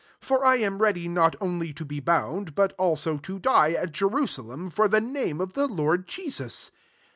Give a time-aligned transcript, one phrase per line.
[0.19, 4.25] for 1 am ready not only to be bound, but also to die, at Jeru
[4.25, 6.71] salem, for the name of the Lord Jesus."